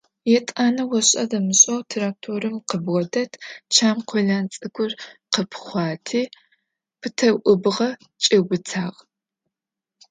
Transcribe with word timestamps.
Етӏанэ 0.37 0.83
ошӏэ-дэмышӏэу 0.97 1.85
тракторым 1.89 2.55
къыбгъодэт 2.67 3.31
чэм 3.73 3.97
къолэн 4.09 4.45
цӏыкӏур 4.53 4.91
къыпхъуати, 5.33 6.21
пытэу 6.99 7.37
ыбгъэ 7.51 7.89
кӏиубытагъ. 8.23 8.99